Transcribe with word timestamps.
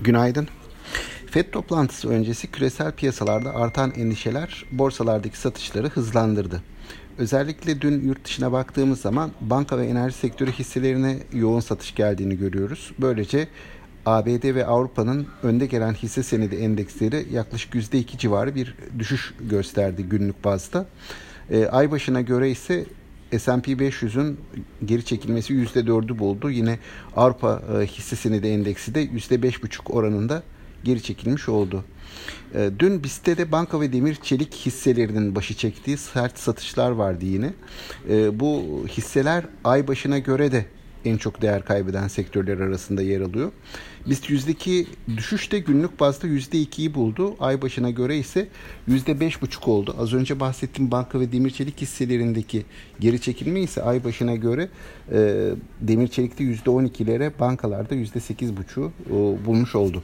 Günaydın. 0.00 0.48
FED 1.30 1.50
toplantısı 1.52 2.08
öncesi 2.08 2.50
küresel 2.50 2.92
piyasalarda 2.92 3.54
artan 3.54 3.90
endişeler 3.90 4.64
borsalardaki 4.72 5.38
satışları 5.38 5.88
hızlandırdı. 5.88 6.62
Özellikle 7.18 7.80
dün 7.80 8.08
yurt 8.08 8.24
dışına 8.24 8.52
baktığımız 8.52 9.00
zaman 9.00 9.30
banka 9.40 9.78
ve 9.78 9.86
enerji 9.86 10.16
sektörü 10.16 10.52
hisselerine 10.52 11.18
yoğun 11.32 11.60
satış 11.60 11.94
geldiğini 11.94 12.38
görüyoruz. 12.38 12.92
Böylece 12.98 13.48
ABD 14.06 14.54
ve 14.54 14.66
Avrupa'nın 14.66 15.26
önde 15.42 15.66
gelen 15.66 15.94
hisse 15.94 16.22
senedi 16.22 16.56
endeksleri 16.56 17.26
yaklaşık 17.32 17.74
%2 17.74 18.18
civarı 18.18 18.54
bir 18.54 18.74
düşüş 18.98 19.34
gösterdi 19.40 20.02
günlük 20.02 20.44
bazda. 20.44 20.86
E, 21.50 21.66
ay 21.66 21.90
başına 21.90 22.20
göre 22.20 22.50
ise 22.50 22.84
S&P 23.30 23.72
500'ün 23.72 24.40
geri 24.84 25.04
çekilmesi 25.04 25.54
%4'ü 25.54 26.18
buldu. 26.18 26.50
Yine 26.50 26.78
Avrupa 27.16 27.62
e, 27.74 27.86
hisse 27.86 28.16
senedi 28.16 28.46
endeksi 28.46 28.94
de 28.94 29.04
%5,5 29.04 29.92
oranında 29.92 30.42
geri 30.84 31.02
çekilmiş 31.02 31.48
oldu. 31.48 31.84
E, 32.54 32.70
dün 32.78 33.04
BIST'te 33.04 33.38
de 33.38 33.52
banka 33.52 33.80
ve 33.80 33.92
demir 33.92 34.14
çelik 34.14 34.54
hisselerinin 34.54 35.34
başı 35.34 35.54
çektiği 35.54 35.96
sert 35.96 36.38
satışlar 36.38 36.90
vardı 36.90 37.24
yine. 37.24 37.52
E, 38.10 38.40
bu 38.40 38.84
hisseler 38.88 39.44
ay 39.64 39.88
başına 39.88 40.18
göre 40.18 40.52
de 40.52 40.66
en 41.06 41.16
çok 41.16 41.42
değer 41.42 41.64
kaybeden 41.64 42.08
sektörler 42.08 42.58
arasında 42.58 43.02
yer 43.02 43.20
alıyor. 43.20 43.52
BIST 44.06 44.30
yüzdeki 44.30 44.86
düşüş 45.16 45.52
de 45.52 45.58
günlük 45.58 46.00
bazda 46.00 46.26
%2'yi 46.26 46.94
buldu. 46.94 47.36
Ay 47.40 47.62
başına 47.62 47.90
göre 47.90 48.18
ise 48.18 48.48
%5,5 48.88 49.70
oldu. 49.70 49.96
Az 49.98 50.14
önce 50.14 50.40
bahsettiğim 50.40 50.90
banka 50.90 51.20
ve 51.20 51.32
demir 51.32 51.50
çelik 51.50 51.80
hisselerindeki 51.80 52.64
geri 53.00 53.20
çekilme 53.20 53.60
ise 53.60 53.82
ay 53.82 54.04
başına 54.04 54.34
göre 54.36 54.68
e, 55.12 55.50
demir 55.80 56.08
çelikte 56.08 56.44
%12'lere 56.44 57.30
bankalarda 57.40 57.94
%8,5'u 57.94 58.92
e, 59.06 59.46
bulmuş 59.46 59.74
oldu. 59.74 60.02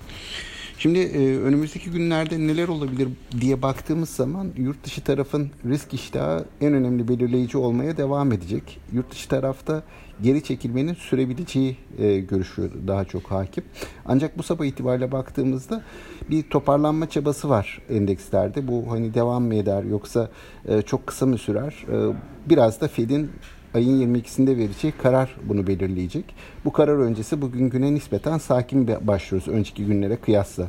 Şimdi 0.82 0.98
e, 0.98 1.38
önümüzdeki 1.38 1.90
günlerde 1.90 2.38
neler 2.38 2.68
olabilir 2.68 3.08
diye 3.40 3.62
baktığımız 3.62 4.08
zaman 4.08 4.48
yurt 4.56 4.84
dışı 4.84 5.04
tarafın 5.04 5.50
risk 5.64 5.94
iştahı 5.94 6.44
en 6.60 6.74
önemli 6.74 7.08
belirleyici 7.08 7.58
olmaya 7.58 7.96
devam 7.96 8.32
edecek. 8.32 8.80
Yurt 8.92 9.10
dışı 9.10 9.28
tarafta 9.28 9.82
geri 10.22 10.44
çekilmenin 10.44 10.94
sürebileceği 10.94 11.76
e, 11.98 12.18
görüşü 12.18 12.70
daha 12.86 13.04
çok 13.04 13.30
hakim. 13.30 13.64
Ancak 14.04 14.38
bu 14.38 14.42
sabah 14.42 14.64
itibariyle 14.64 15.12
baktığımızda 15.12 15.82
bir 16.30 16.42
toparlanma 16.42 17.10
çabası 17.10 17.48
var 17.48 17.82
endekslerde. 17.90 18.68
Bu 18.68 18.84
hani 18.90 19.14
devam 19.14 19.44
mı 19.44 19.54
eder 19.54 19.82
yoksa 19.82 20.30
e, 20.68 20.82
çok 20.82 21.06
kısa 21.06 21.26
mı 21.26 21.38
sürer? 21.38 21.86
E, 21.92 22.14
biraz 22.50 22.80
da 22.80 22.88
Fed'in 22.88 23.30
ayın 23.74 24.14
22'sinde 24.14 24.56
vereceği 24.56 24.92
karar 25.02 25.36
bunu 25.44 25.66
belirleyecek. 25.66 26.24
Bu 26.64 26.72
karar 26.72 26.98
öncesi 26.98 27.42
bugün 27.42 27.70
güne 27.70 27.94
nispeten 27.94 28.38
sakin 28.38 28.88
başlıyoruz 29.06 29.48
önceki 29.48 29.86
günlere 29.86 30.16
kıyasla. 30.16 30.68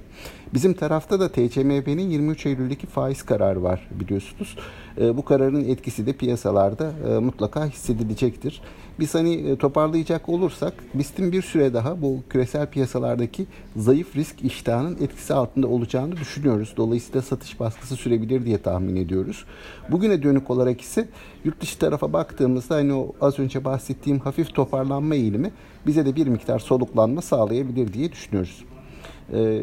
Bizim 0.54 0.74
tarafta 0.74 1.20
da 1.20 1.30
TCMB'nin 1.30 2.10
23 2.10 2.46
Eylül'deki 2.46 2.88
faiz 2.88 3.24
kararı 3.24 3.64
var 3.64 3.88
biliyorsunuz. 3.92 4.58
E, 5.02 5.18
bu 5.18 5.26
kararın 5.26 5.66
etkisi 5.66 6.06
de 6.06 6.14
piyasalarda 6.14 6.92
e, 7.10 7.20
mutlaka 7.20 7.66
hissedilecektir. 7.66 8.62
Biz 9.00 9.16
hani 9.16 9.34
e, 9.34 9.56
toparlayacak 9.56 10.30
olursak 10.30 10.74
BIST'in 10.94 11.32
bir 11.32 11.42
süre 11.42 11.74
daha 11.74 12.02
bu 12.02 12.20
küresel 12.30 12.68
piyasalardaki 12.68 13.46
zayıf 13.76 14.16
risk 14.16 14.42
iştahının 14.44 14.98
etkisi 15.02 15.34
altında 15.34 15.68
olacağını 15.68 16.18
düşünüyoruz. 16.18 16.74
Dolayısıyla 16.78 17.22
satış 17.22 17.60
baskısı 17.60 17.96
sürebilir 17.96 18.46
diye 18.46 18.58
tahmin 18.58 18.96
ediyoruz. 18.96 19.46
Bugüne 19.90 20.24
dönük 20.24 20.50
olarak 20.50 20.82
ise 20.82 21.08
yurt 21.44 21.62
dışı 21.62 21.80
tarafa 21.80 22.14
baktığımızda 22.14 22.76
hani 22.76 22.93
o 22.94 23.16
az 23.22 23.40
önce 23.40 23.66
bahsettiğim 23.66 24.20
hafif 24.20 24.54
toparlanma 24.56 25.16
eğilimi 25.16 25.52
bize 25.88 26.06
de 26.06 26.16
bir 26.16 26.28
miktar 26.28 26.60
soluklanma 26.60 27.22
sağlayabilir 27.22 27.94
diye 27.94 28.12
düşünüyoruz. 28.12 28.66
Ee, 29.34 29.62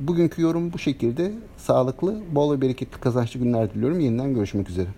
bugünkü 0.00 0.42
yorum 0.42 0.72
bu 0.72 0.78
şekilde. 0.78 1.32
Sağlıklı, 1.56 2.20
bol 2.32 2.52
ve 2.52 2.60
bereketli 2.60 3.00
kazançlı 3.00 3.40
günler 3.40 3.74
diliyorum. 3.74 4.00
Yeniden 4.00 4.34
görüşmek 4.34 4.70
üzere. 4.70 4.88